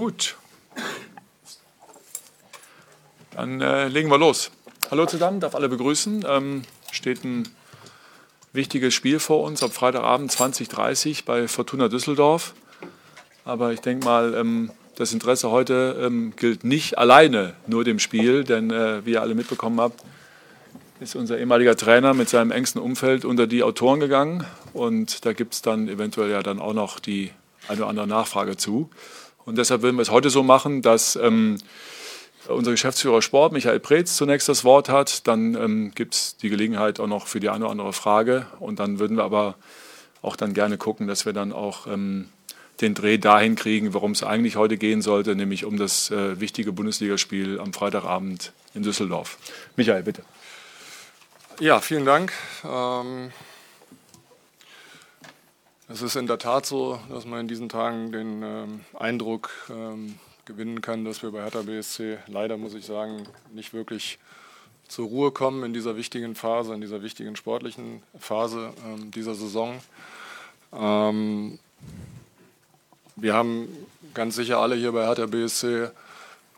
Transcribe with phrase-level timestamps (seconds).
[0.00, 0.36] Gut.
[3.32, 4.50] Dann äh, legen wir los.
[4.90, 6.24] Hallo zusammen, darf alle begrüßen.
[6.26, 7.46] Ähm, steht ein
[8.54, 12.54] wichtiges Spiel vor uns am Freitagabend 20.30 bei Fortuna Düsseldorf.
[13.44, 18.44] Aber ich denke mal, ähm, das Interesse heute ähm, gilt nicht alleine nur dem Spiel,
[18.44, 20.02] denn äh, wie ihr alle mitbekommen habt,
[21.00, 24.46] ist unser ehemaliger Trainer mit seinem engsten Umfeld unter die Autoren gegangen.
[24.72, 27.32] Und da gibt es dann eventuell ja dann auch noch die
[27.68, 28.88] eine oder andere Nachfrage zu.
[29.50, 31.58] Und deshalb würden wir es heute so machen, dass ähm,
[32.46, 35.26] unser Geschäftsführer Sport, Michael Preetz, zunächst das Wort hat.
[35.26, 38.46] Dann ähm, gibt es die Gelegenheit auch noch für die eine oder andere Frage.
[38.60, 39.56] Und dann würden wir aber
[40.22, 42.28] auch dann gerne gucken, dass wir dann auch ähm,
[42.80, 46.70] den Dreh dahin kriegen, worum es eigentlich heute gehen sollte, nämlich um das äh, wichtige
[46.70, 49.36] Bundesligaspiel am Freitagabend in Düsseldorf.
[49.74, 50.22] Michael, bitte.
[51.58, 52.32] Ja, vielen Dank.
[52.64, 53.32] Ähm
[55.92, 60.18] es ist in der Tat so, dass man in diesen Tagen den ähm, Eindruck ähm,
[60.44, 64.18] gewinnen kann, dass wir bei Hertha BSC leider, muss ich sagen, nicht wirklich
[64.86, 69.80] zur Ruhe kommen in dieser wichtigen Phase, in dieser wichtigen sportlichen Phase ähm, dieser Saison.
[70.72, 71.58] Ähm,
[73.16, 73.68] wir haben
[74.14, 75.88] ganz sicher alle hier bei Hertha BSC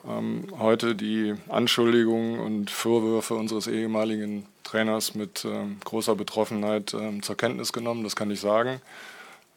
[0.06, 6.91] ähm, heute die Anschuldigungen und Vorwürfe unseres ehemaligen Trainers mit ähm, großer Betroffenheit
[7.22, 8.80] zur Kenntnis genommen, das kann ich sagen.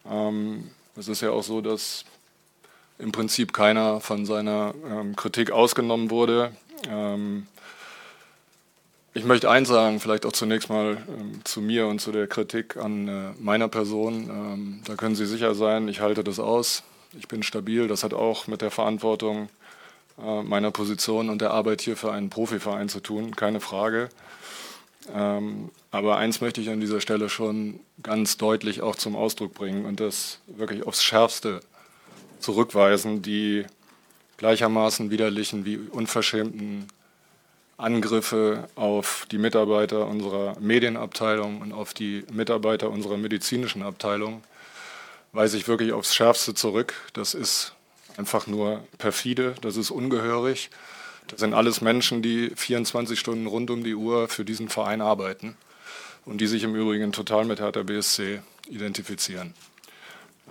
[0.10, 2.06] Ähm, es ist ja auch so, dass
[2.98, 6.52] im Prinzip keiner von seiner ähm, Kritik ausgenommen wurde.
[6.90, 7.48] Ähm,
[9.14, 12.78] ich möchte eins sagen, vielleicht auch zunächst mal ähm, zu mir und zu der Kritik
[12.78, 14.30] an äh, meiner Person.
[14.30, 16.84] Ähm, da können Sie sicher sein, ich halte das aus.
[17.18, 17.88] Ich bin stabil.
[17.88, 19.50] Das hat auch mit der Verantwortung
[20.22, 24.10] äh, meiner Position und der Arbeit hier für einen Profiverein zu tun, keine Frage.
[25.14, 29.86] Ähm, aber eins möchte ich an dieser Stelle schon ganz deutlich auch zum Ausdruck bringen
[29.86, 31.62] und das wirklich aufs Schärfste
[32.40, 33.66] zurückweisen, die
[34.38, 36.88] gleichermaßen widerlichen wie unverschämten
[37.78, 44.44] Angriffe auf die Mitarbeiter unserer Medienabteilung und auf die Mitarbeiter unserer medizinischen Abteilung
[45.34, 46.94] weise ich wirklich aufs Schärfste zurück.
[47.14, 47.74] Das ist
[48.18, 50.70] einfach nur perfide, das ist ungehörig.
[51.28, 55.58] Das sind alles Menschen, die 24 Stunden rund um die Uhr für diesen Verein arbeiten
[56.26, 59.54] und die sich im Übrigen total mit Hertha BSC identifizieren.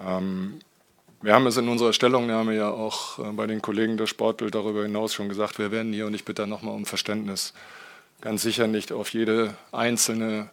[0.05, 0.61] Ähm,
[1.23, 4.83] wir haben es in unserer Stellungnahme ja auch äh, bei den Kollegen der Sportbild darüber
[4.83, 7.55] hinaus schon gesagt, wir werden hier, und ich bitte nochmal um Verständnis,
[8.21, 10.51] ganz sicher nicht auf jede einzelne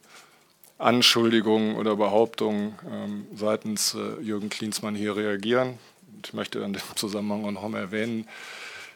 [0.78, 5.78] Anschuldigung oder Behauptung ähm, seitens äh, Jürgen Klinsmann hier reagieren.
[6.24, 8.28] Ich möchte in dem Zusammenhang auch noch mal erwähnen,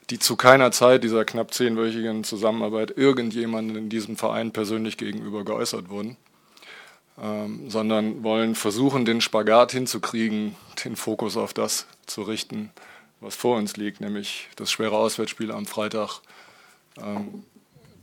[0.09, 5.89] die zu keiner Zeit dieser knapp zehnwöchigen Zusammenarbeit irgendjemandem in diesem Verein persönlich gegenüber geäußert
[5.89, 6.17] wurden,
[7.21, 12.71] ähm, sondern wollen versuchen, den Spagat hinzukriegen, den Fokus auf das zu richten,
[13.19, 16.21] was vor uns liegt, nämlich das schwere Auswärtsspiel am Freitag
[17.01, 17.43] ähm,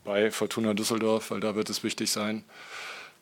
[0.04, 2.44] bei Fortuna Düsseldorf, weil da wird es wichtig sein,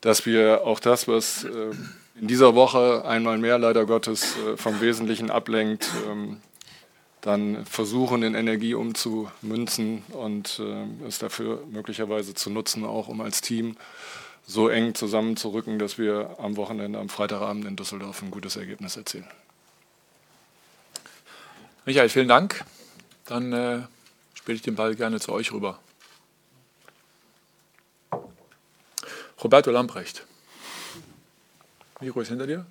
[0.01, 1.71] dass wir auch das, was äh,
[2.19, 6.41] in dieser Woche einmal mehr leider Gottes äh, vom Wesentlichen ablenkt, ähm,
[7.21, 13.41] dann versuchen, in Energie umzumünzen und äh, es dafür möglicherweise zu nutzen, auch um als
[13.41, 13.77] Team
[14.47, 19.27] so eng zusammenzurücken, dass wir am Wochenende, am Freitagabend in Düsseldorf ein gutes Ergebnis erzielen.
[21.85, 22.65] Michael, vielen Dank.
[23.25, 23.81] Dann äh,
[24.33, 25.79] spiele ich den Ball gerne zu euch rüber.
[29.43, 30.25] Roberto Lamprecht.
[31.99, 32.65] Mikro ist hinter dir.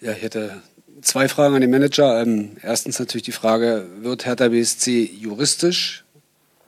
[0.00, 0.62] Ja, ich hätte
[1.02, 2.20] zwei Fragen an den Manager.
[2.22, 6.04] Ähm, erstens natürlich die Frage, wird Hertha BSC juristisch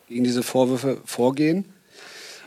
[0.09, 1.65] gegen diese Vorwürfe vorgehen?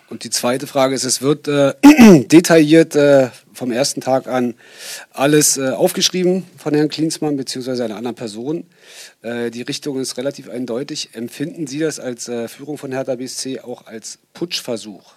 [0.09, 1.73] Und die zweite Frage ist, es wird äh,
[2.27, 4.53] detailliert äh, vom ersten Tag an
[5.11, 7.83] alles äh, aufgeschrieben von Herrn Klinsmann bzw.
[7.83, 8.65] einer anderen Person.
[9.21, 11.09] Äh, die Richtung ist relativ eindeutig.
[11.13, 15.13] Empfinden Sie das als äh, Führung von Hertha BSC auch als Putschversuch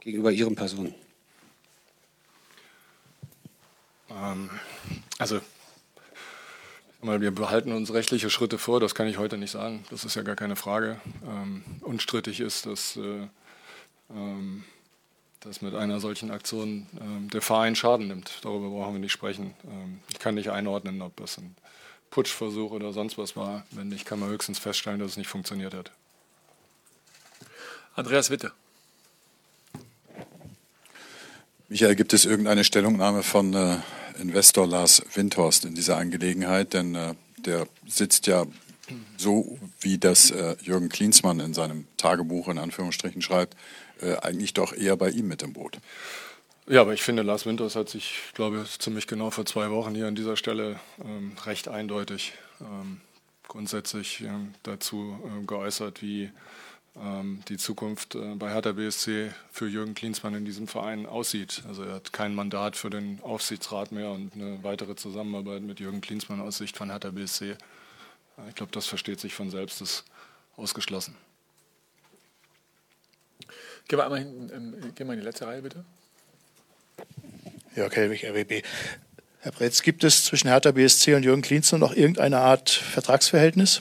[0.00, 0.94] gegenüber Ihren Personen?
[4.10, 4.50] Ähm,
[5.22, 5.40] also
[7.00, 10.22] wir behalten uns rechtliche Schritte vor, das kann ich heute nicht sagen, das ist ja
[10.22, 11.00] gar keine Frage.
[11.26, 13.28] Ähm, unstrittig ist, dass, äh,
[14.10, 14.64] ähm,
[15.40, 18.38] dass mit einer solchen Aktion ähm, der Verein Schaden nimmt.
[18.42, 19.54] Darüber brauchen wir nicht sprechen.
[19.64, 21.56] Ähm, ich kann nicht einordnen, ob das ein
[22.10, 23.64] Putschversuch oder sonst was war.
[23.70, 25.90] Wenn nicht, kann man höchstens feststellen, dass es nicht funktioniert hat.
[27.94, 28.52] Andreas Witte.
[31.68, 33.78] Michael, gibt es irgendeine Stellungnahme von äh,
[34.20, 36.74] Investor Lars Windhorst in dieser Angelegenheit?
[36.74, 38.46] Denn äh, der sitzt ja
[39.16, 43.56] so, wie das äh, Jürgen Klinsmann in seinem Tagebuch in Anführungsstrichen schreibt,
[44.00, 45.78] äh, eigentlich doch eher bei ihm mit im Boot.
[46.68, 49.94] Ja, aber ich finde, Lars Winters hat sich, glaube ich, ziemlich genau vor zwei Wochen
[49.94, 53.00] hier an dieser Stelle ähm, recht eindeutig ähm,
[53.48, 56.30] grundsätzlich ähm, dazu äh, geäußert, wie ähm,
[56.94, 61.62] die Zukunft äh, bei Hertha BSC für Jürgen Klinsmann in diesem Verein aussieht.
[61.66, 66.02] Also er hat kein Mandat für den Aufsichtsrat mehr und eine weitere Zusammenarbeit mit Jürgen
[66.02, 67.50] Klinsmann aus Sicht von Hertha BSC.
[67.52, 67.56] Äh,
[68.48, 70.04] ich glaube, das versteht sich von selbst, ist
[70.56, 71.16] ausgeschlossen.
[73.88, 75.84] Gehen wir einmal hinten, ähm, gehen wir in die letzte Reihe, bitte.
[77.74, 78.62] Ja, Kelwig, RWB.
[79.40, 83.80] Herr Bretz, gibt es zwischen Hertha BSC und Jürgen Klinsmann noch irgendeine Art Vertragsverhältnis?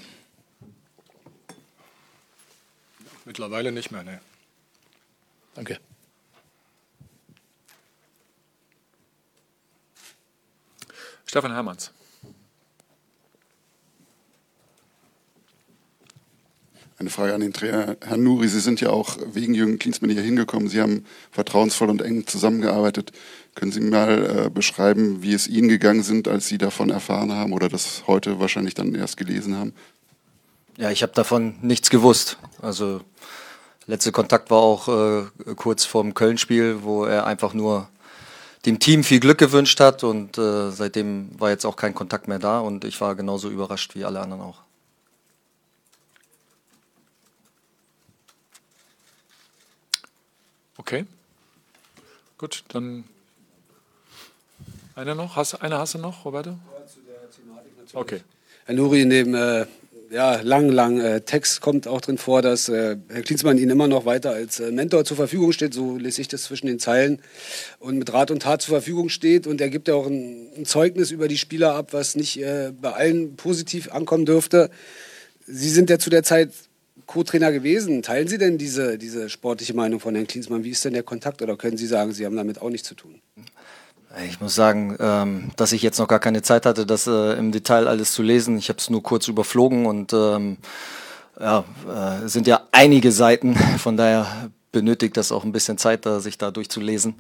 [3.32, 4.20] Mittlerweile nicht mehr, ne.
[5.56, 5.80] Danke.
[11.26, 11.94] Stefan Hermanns.
[16.98, 17.96] Eine Frage an den Trainer.
[18.02, 20.68] Herr Nuri, Sie sind ja auch wegen Jürgen Klinsmann hier hingekommen.
[20.68, 23.14] Sie haben vertrauensvoll und eng zusammengearbeitet.
[23.56, 27.54] Können Sie mal äh, beschreiben, wie es Ihnen gegangen sind, als Sie davon erfahren haben
[27.54, 29.74] oder das heute wahrscheinlich dann erst gelesen haben?
[30.78, 32.38] Ja, ich habe davon nichts gewusst.
[32.62, 33.02] Also
[33.88, 35.26] letzter Kontakt war auch äh,
[35.56, 37.90] kurz vorm Köln-Spiel, wo er einfach nur
[38.66, 42.40] dem Team viel Glück gewünscht hat und äh, seitdem war jetzt auch kein Kontakt mehr
[42.40, 44.60] da und ich war genauso überrascht wie alle anderen auch.
[50.78, 51.06] Okay.
[52.38, 53.04] Gut, dann
[54.96, 55.36] einer noch?
[55.36, 56.58] Hast, einer hast du noch, Roberto?
[57.94, 58.22] Okay.
[58.66, 59.66] Herr Nuri, in dem äh,
[60.12, 63.88] ja, langen, langen äh, Text kommt auch drin vor, dass äh, Herr Klinsmann Ihnen immer
[63.88, 65.74] noch weiter als äh, Mentor zur Verfügung steht.
[65.74, 67.22] So lese ich das zwischen den Zeilen
[67.80, 69.48] und mit Rat und Tat zur Verfügung steht.
[69.48, 72.74] Und er gibt ja auch ein, ein Zeugnis über die Spieler ab, was nicht äh,
[72.80, 74.70] bei allen positiv ankommen dürfte.
[75.48, 76.52] Sie sind ja zu der Zeit
[77.06, 78.02] Co-Trainer gewesen.
[78.04, 80.66] Teilen Sie denn diese, diese sportliche Meinung von Herrn Klinsmann?
[80.66, 81.42] Wie ist denn der Kontakt?
[81.42, 83.22] Oder können Sie sagen, Sie haben damit auch nichts zu tun?
[84.28, 87.52] Ich muss sagen, ähm, dass ich jetzt noch gar keine Zeit hatte, das äh, im
[87.52, 88.58] Detail alles zu lesen.
[88.58, 90.58] Ich habe es nur kurz überflogen und ähm,
[91.40, 96.38] ja, äh, sind ja einige Seiten, von daher benötigt das auch ein bisschen Zeit, sich
[96.38, 97.16] da durchzulesen.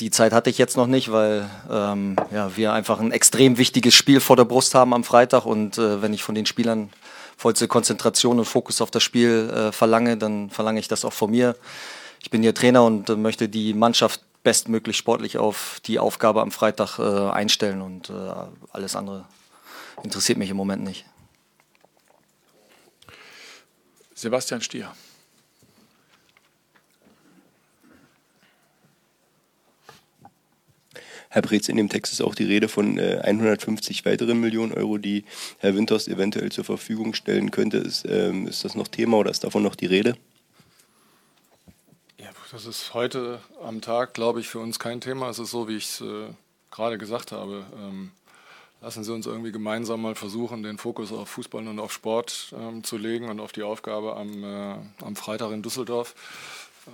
[0.00, 3.94] Die Zeit hatte ich jetzt noch nicht, weil ähm, ja, wir einfach ein extrem wichtiges
[3.94, 6.90] Spiel vor der Brust haben am Freitag und äh, wenn ich von den Spielern
[7.36, 11.56] vollste Konzentration und Fokus auf das Spiel verlange, dann verlange ich das auch von mir.
[12.22, 17.00] Ich bin hier Trainer und möchte die Mannschaft bestmöglich sportlich auf die Aufgabe am Freitag
[17.00, 18.12] äh, einstellen und äh,
[18.70, 19.24] alles andere
[20.04, 21.04] interessiert mich im Moment nicht.
[24.14, 24.94] Sebastian Stier.
[31.30, 34.98] Herr Preetz, in dem Text ist auch die Rede von äh, 150 weiteren Millionen Euro,
[34.98, 35.24] die
[35.58, 37.78] Herr Winters eventuell zur Verfügung stellen könnte.
[37.78, 40.16] Ist, ähm, ist das noch Thema oder ist davon noch die Rede?
[42.54, 45.28] Das ist heute am Tag, glaube ich, für uns kein Thema.
[45.28, 46.28] Es ist so, wie ich es äh,
[46.70, 47.66] gerade gesagt habe.
[47.76, 48.12] Ähm,
[48.80, 52.84] lassen Sie uns irgendwie gemeinsam mal versuchen, den Fokus auf Fußball und auf Sport ähm,
[52.84, 56.14] zu legen und auf die Aufgabe am, äh, am Freitag in Düsseldorf.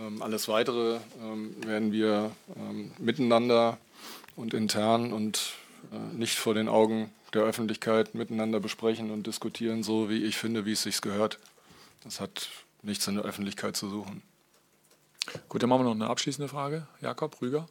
[0.00, 3.76] Ähm, alles Weitere ähm, werden wir ähm, miteinander
[4.36, 5.52] und intern und
[5.92, 10.64] äh, nicht vor den Augen der Öffentlichkeit miteinander besprechen und diskutieren, so wie ich finde,
[10.64, 11.38] wie es sich gehört.
[12.02, 12.48] Das hat
[12.80, 14.22] nichts in der Öffentlichkeit zu suchen.
[15.48, 16.86] Gut, dann machen wir noch eine abschließende Frage.
[17.00, 17.66] Jakob Rüger.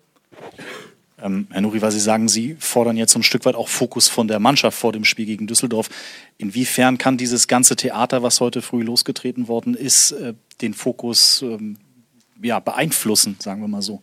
[1.21, 4.27] Ähm, Herr Nuriwa, Sie sagen, Sie fordern jetzt so ein Stück weit auch Fokus von
[4.27, 5.89] der Mannschaft vor dem Spiel gegen Düsseldorf.
[6.37, 11.77] Inwiefern kann dieses ganze Theater, was heute früh losgetreten worden ist, äh, den Fokus ähm,
[12.41, 14.01] ja, beeinflussen, sagen wir mal so?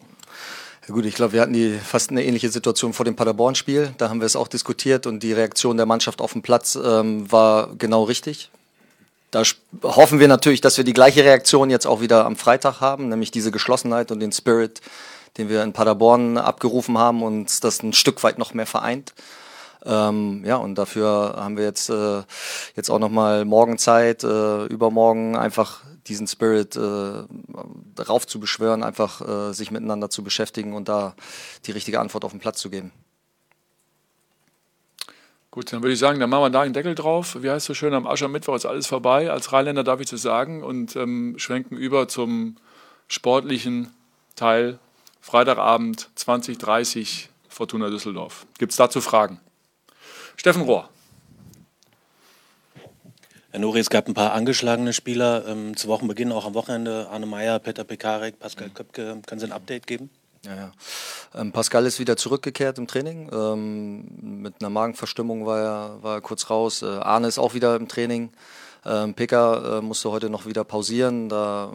[0.86, 3.94] Ja gut, ich glaube, wir hatten die fast eine ähnliche Situation vor dem Paderborn-Spiel.
[3.98, 7.30] Da haben wir es auch diskutiert und die Reaktion der Mannschaft auf dem Platz ähm,
[7.32, 8.50] war genau richtig.
[9.36, 9.42] Da
[9.82, 13.30] hoffen wir natürlich, dass wir die gleiche Reaktion jetzt auch wieder am Freitag haben, nämlich
[13.30, 14.80] diese Geschlossenheit und den Spirit,
[15.36, 19.12] den wir in Paderborn abgerufen haben und das ein Stück weit noch mehr vereint.
[19.84, 22.22] Ähm, ja, und dafür haben wir jetzt, äh,
[22.76, 27.24] jetzt auch nochmal morgen Zeit, äh, übermorgen einfach diesen Spirit äh,
[27.94, 31.14] darauf zu beschwören, einfach äh, sich miteinander zu beschäftigen und da
[31.66, 32.90] die richtige Antwort auf den Platz zu geben.
[35.56, 37.38] Gut, dann würde ich sagen, dann machen wir da einen Deckel drauf.
[37.40, 39.30] Wie heißt so schön, am Aschermittwoch ist alles vorbei.
[39.30, 42.56] Als Rheinländer darf ich zu sagen und ähm, schwenken über zum
[43.08, 43.90] sportlichen
[44.34, 44.78] Teil.
[45.22, 48.46] Freitagabend 2030 Fortuna Düsseldorf.
[48.58, 49.40] Gibt es dazu Fragen?
[50.36, 50.90] Steffen Rohr.
[53.50, 57.08] Herr Nuri, es gab ein paar angeschlagene Spieler ähm, zu Wochenbeginn, auch am Wochenende.
[57.10, 59.22] Arne Meyer, Peter Pekarek, Pascal Köpke.
[59.26, 60.10] Können Sie ein Update geben?
[60.46, 60.72] Ja, ja.
[61.34, 63.28] Ähm, Pascal ist wieder zurückgekehrt im Training.
[63.32, 66.82] Ähm, mit einer Magenverstimmung war er, war er kurz raus.
[66.82, 68.30] Äh, Arne ist auch wieder im Training.
[68.84, 71.28] Ähm, Pekka äh, musste heute noch wieder pausieren.
[71.28, 71.72] Da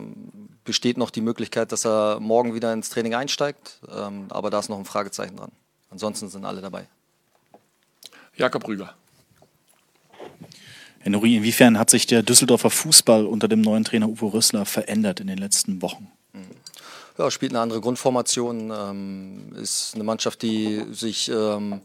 [0.63, 3.82] besteht noch die Möglichkeit, dass er morgen wieder ins Training einsteigt.
[3.94, 5.51] Ähm, aber da ist noch ein Fragezeichen dran.
[5.90, 6.88] Ansonsten sind alle dabei.
[8.38, 8.96] Jakob Rüger.
[11.00, 15.20] Herr Nuri, inwiefern hat sich der Düsseldorfer Fußball unter dem neuen Trainer Uwe Rössler verändert
[15.20, 16.12] in den letzten Wochen?
[17.18, 21.82] Ja, spielt eine andere Grundformation, ähm, ist eine Mannschaft, die sich ähm,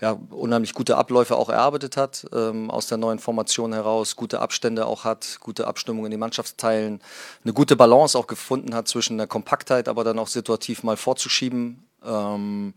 [0.00, 4.86] ja, unheimlich gute Abläufe auch erarbeitet hat, ähm, aus der neuen Formation heraus, gute Abstände
[4.86, 7.00] auch hat, gute Abstimmung in den Mannschaftsteilen,
[7.44, 11.84] eine gute Balance auch gefunden hat zwischen der Kompaktheit, aber dann auch situativ mal vorzuschieben.
[12.04, 12.74] Ähm,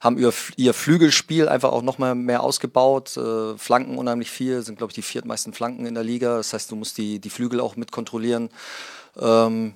[0.00, 4.90] haben ihr, ihr Flügelspiel einfach auch nochmal mehr ausgebaut, äh, Flanken unheimlich viel, sind glaube
[4.90, 6.38] ich die viertmeisten Flanken in der Liga.
[6.38, 8.50] Das heißt, du musst die, die Flügel auch mit kontrollieren.
[9.20, 9.74] Ähm,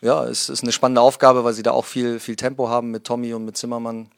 [0.00, 3.04] ja, es ist eine spannende Aufgabe, weil sie da auch viel, viel Tempo haben mit
[3.04, 4.10] Tommy und mit Zimmermann.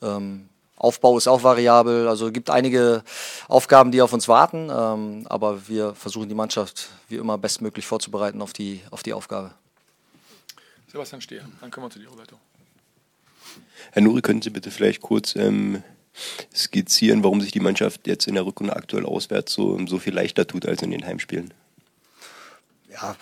[0.00, 3.04] Ähm, Aufbau ist auch variabel, also es gibt einige
[3.46, 8.42] Aufgaben, die auf uns warten, ähm, aber wir versuchen die Mannschaft wie immer bestmöglich vorzubereiten
[8.42, 9.52] auf die, auf die Aufgabe.
[10.90, 12.36] Sebastian Steher, dann kommen wir zu dir, Roberto.
[13.92, 15.82] Herr Nuri, können Sie bitte vielleicht kurz ähm,
[16.54, 20.46] skizzieren, warum sich die Mannschaft jetzt in der Rückrunde aktuell auswärts so, so viel leichter
[20.46, 21.54] tut als in den Heimspielen?
[22.92, 23.16] Ja,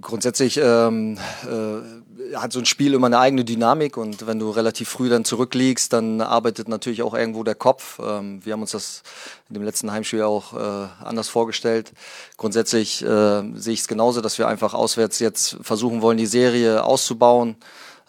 [0.00, 4.88] grundsätzlich ähm, äh, hat so ein Spiel immer eine eigene Dynamik und wenn du relativ
[4.88, 8.00] früh dann zurückliegst, dann arbeitet natürlich auch irgendwo der Kopf.
[8.04, 9.02] Ähm, wir haben uns das
[9.48, 11.92] in dem letzten Heimspiel auch äh, anders vorgestellt.
[12.38, 16.82] Grundsätzlich äh, sehe ich es genauso, dass wir einfach auswärts jetzt versuchen wollen, die Serie
[16.82, 17.56] auszubauen.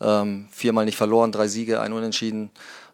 [0.02, 2.50] Ähm, viermal nicht verloren, drei Siege, ein Unentschieden.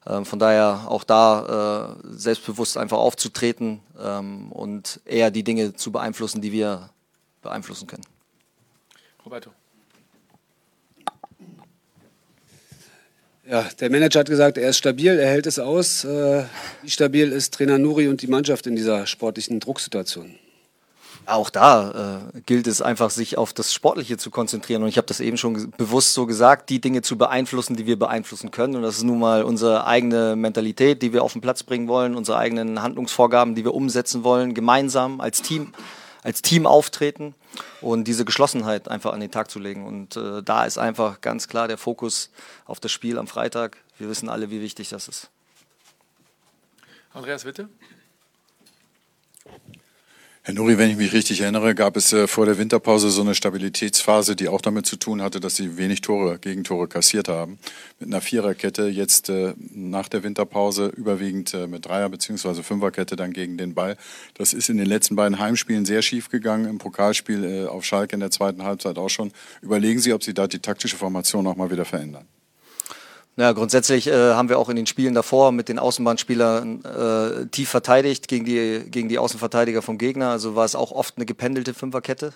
[0.05, 5.93] Ähm, von daher auch da äh, selbstbewusst einfach aufzutreten ähm, und eher die Dinge zu
[5.93, 6.89] beeinflussen, die wir
[7.41, 8.03] beeinflussen können.
[9.25, 9.51] Roberto.
[13.49, 16.05] Ja, der Manager hat gesagt, er ist stabil, er hält es aus.
[16.05, 16.45] Äh,
[16.83, 20.35] wie stabil ist Trainer Nuri und die Mannschaft in dieser sportlichen Drucksituation?
[21.25, 24.83] Auch da äh, gilt es einfach, sich auf das Sportliche zu konzentrieren.
[24.83, 27.97] Und ich habe das eben schon bewusst so gesagt, die Dinge zu beeinflussen, die wir
[27.97, 28.75] beeinflussen können.
[28.75, 32.15] Und das ist nun mal unsere eigene Mentalität, die wir auf den Platz bringen wollen,
[32.15, 35.73] unsere eigenen Handlungsvorgaben, die wir umsetzen wollen, gemeinsam als Team
[36.23, 37.35] als Team auftreten
[37.81, 39.85] und diese Geschlossenheit einfach an den Tag zu legen.
[39.85, 42.29] Und äh, da ist einfach ganz klar der Fokus
[42.65, 43.77] auf das Spiel am Freitag.
[43.97, 45.29] Wir wissen alle, wie wichtig das ist.
[47.13, 47.69] Andreas Witte.
[50.43, 53.35] Herr Nuri, wenn ich mich richtig erinnere, gab es äh, vor der Winterpause so eine
[53.35, 57.59] Stabilitätsphase, die auch damit zu tun hatte, dass sie wenig Tore, Gegentore kassiert haben.
[57.99, 62.63] Mit einer Viererkette jetzt äh, nach der Winterpause überwiegend äh, mit Dreier- bzw.
[62.63, 63.97] Fünferkette dann gegen den Ball.
[64.33, 68.19] Das ist in den letzten beiden Heimspielen sehr schief gegangen, im Pokalspiel auf Schalke in
[68.19, 69.31] der zweiten Halbzeit auch schon.
[69.61, 72.25] Überlegen Sie, ob Sie da die taktische Formation auch mal wieder verändern.
[73.37, 77.69] Ja, grundsätzlich äh, haben wir auch in den Spielen davor mit den Außenbahnspielern äh, tief
[77.69, 80.31] verteidigt gegen die, gegen die Außenverteidiger vom Gegner.
[80.31, 82.33] Also war es auch oft eine gependelte Fünferkette.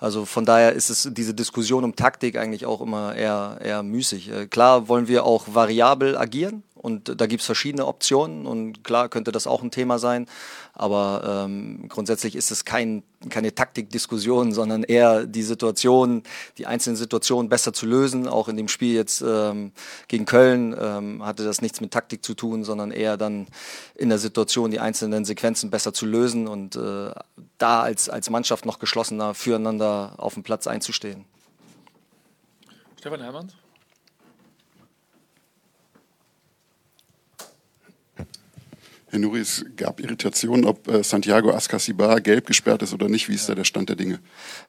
[0.00, 4.30] Also von daher ist es diese Diskussion um Taktik eigentlich auch immer eher, eher müßig.
[4.32, 9.08] Äh, klar wollen wir auch variabel agieren und da gibt es verschiedene Optionen und klar
[9.08, 10.26] könnte das auch ein Thema sein.
[10.74, 16.24] Aber ähm, grundsätzlich ist es kein, keine Taktikdiskussion, sondern eher die Situation,
[16.58, 18.26] die einzelnen Situationen besser zu lösen.
[18.26, 19.70] Auch in dem Spiel jetzt ähm,
[20.08, 23.46] gegen Köln ähm, hatte das nichts mit Taktik zu tun, sondern eher dann
[23.94, 27.12] in der Situation die einzelnen Sequenzen besser zu lösen und äh,
[27.58, 31.24] da als, als Mannschaft noch geschlossener füreinander auf dem Platz einzustehen.
[32.98, 33.61] Stefan Hermanns.
[39.12, 43.28] Herr Nuri, es gab Irritationen, ob äh, Santiago Ascasibar gelb gesperrt ist oder nicht.
[43.28, 44.20] Wie ist da der Stand der Dinge?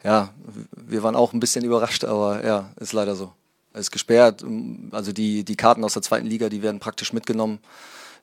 [0.03, 0.33] Ja,
[0.75, 3.31] wir waren auch ein bisschen überrascht, aber ja, ist leider so.
[3.71, 4.43] Er ist gesperrt.
[4.91, 7.59] Also die, die Karten aus der zweiten Liga, die werden praktisch mitgenommen.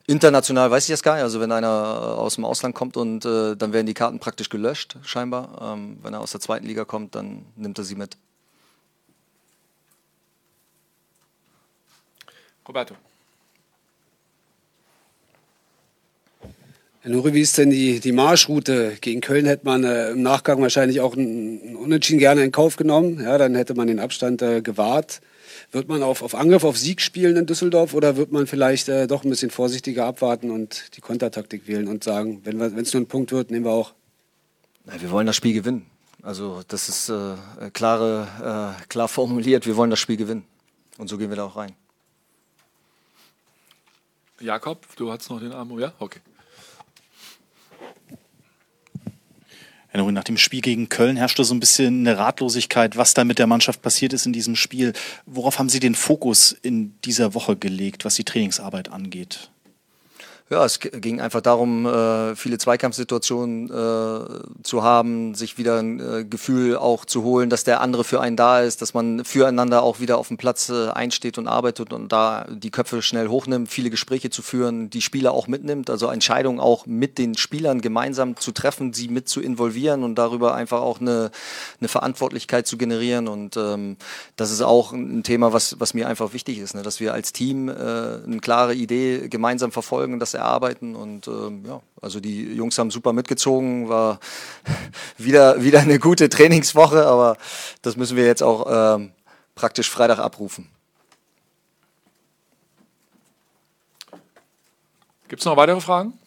[0.05, 1.23] International weiß ich das gar nicht.
[1.23, 4.97] Also wenn einer aus dem Ausland kommt und äh, dann werden die Karten praktisch gelöscht,
[5.01, 5.73] scheinbar.
[5.73, 8.15] Ähm, wenn er aus der zweiten Liga kommt, dann nimmt er sie mit.
[12.67, 12.93] Roberto.
[17.03, 18.95] Herr Nuri, wie ist denn die, die Marschroute?
[19.01, 22.75] Gegen Köln hätte man äh, im Nachgang wahrscheinlich auch ein, ein Unentschieden gerne in Kauf
[22.75, 23.19] genommen.
[23.19, 25.19] Ja, dann hätte man den Abstand äh, gewahrt.
[25.71, 29.07] Wird man auf, auf Angriff, auf Sieg spielen in Düsseldorf oder wird man vielleicht äh,
[29.07, 33.07] doch ein bisschen vorsichtiger abwarten und die Kontertaktik wählen und sagen, wenn es nur ein
[33.07, 33.93] Punkt wird, nehmen wir auch?
[34.85, 35.87] Na, wir wollen das Spiel gewinnen.
[36.21, 40.45] Also das ist äh, klare, äh, klar formuliert, wir wollen das Spiel gewinnen.
[40.99, 41.71] Und so gehen wir da auch rein.
[44.39, 45.93] Jakob, du hast noch den Arm, ja?
[45.97, 46.19] Okay.
[49.93, 53.47] Nach dem Spiel gegen Köln herrschte so ein bisschen eine Ratlosigkeit, was da mit der
[53.47, 54.93] Mannschaft passiert ist in diesem Spiel.
[55.25, 59.51] Worauf haben Sie den Fokus in dieser Woche gelegt, was die Trainingsarbeit angeht?
[60.51, 66.25] Ja, es ging einfach darum, äh, viele Zweikampfsituationen äh, zu haben, sich wieder ein äh,
[66.25, 70.01] Gefühl auch zu holen, dass der andere für einen da ist, dass man füreinander auch
[70.01, 74.29] wieder auf dem Platz einsteht und arbeitet und da die Köpfe schnell hochnimmt, viele Gespräche
[74.29, 78.91] zu führen, die Spieler auch mitnimmt, also Entscheidungen auch mit den Spielern gemeinsam zu treffen,
[78.91, 81.31] sie mit zu involvieren und darüber einfach auch eine,
[81.79, 83.29] eine Verantwortlichkeit zu generieren.
[83.29, 83.95] Und ähm,
[84.35, 86.81] das ist auch ein Thema, was, was mir einfach wichtig ist, ne?
[86.81, 90.95] dass wir als Team äh, eine klare Idee gemeinsam verfolgen, dass erarbeiten.
[90.95, 94.19] Und ähm, ja, also die Jungs haben super mitgezogen, war
[95.17, 97.37] wieder, wieder eine gute Trainingswoche, aber
[97.81, 99.11] das müssen wir jetzt auch ähm,
[99.55, 100.69] praktisch Freitag abrufen.
[105.27, 106.19] Gibt es noch weitere Fragen?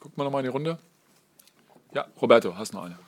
[0.00, 0.78] Gucken wir nochmal in die Runde.
[1.92, 2.98] Ja, Roberto, hast noch eine.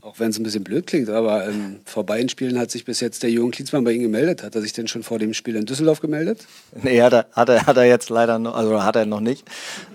[0.00, 3.00] Auch wenn es ein bisschen blöd klingt, aber ähm, vor beiden Spielen hat sich bis
[3.00, 4.44] jetzt der Jürgen Klinsmann bei Ihnen gemeldet.
[4.44, 6.46] Hat er sich denn schon vor dem Spiel in Düsseldorf gemeldet?
[6.82, 9.44] Nee, hat er, hat er, hat er jetzt leider noch, also hat er noch nicht.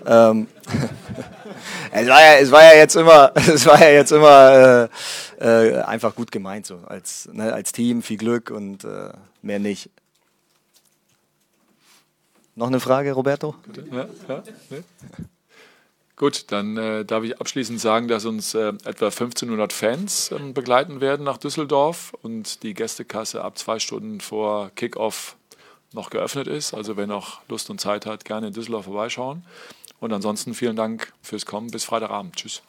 [0.04, 0.46] Ähm,
[1.90, 4.90] es, war ja, es war ja jetzt immer, es war ja jetzt immer
[5.40, 9.08] äh, äh, einfach gut gemeint, so als, ne, als Team, viel Glück und äh,
[9.40, 9.88] mehr nicht.
[12.56, 13.54] Noch eine Frage, Roberto?
[13.90, 14.82] Ja, ja, nee.
[16.16, 21.00] Gut, dann äh, darf ich abschließend sagen, dass uns äh, etwa 1500 Fans äh, begleiten
[21.00, 25.36] werden nach Düsseldorf und die Gästekasse ab zwei Stunden vor Kickoff
[25.92, 26.72] noch geöffnet ist.
[26.72, 29.44] Also wer noch Lust und Zeit hat, gerne in Düsseldorf vorbeischauen.
[29.98, 31.70] Und ansonsten vielen Dank fürs Kommen.
[31.70, 32.36] Bis Freitagabend.
[32.36, 32.62] Tschüss.